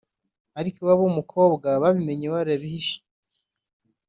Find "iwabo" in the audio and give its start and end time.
0.81-1.01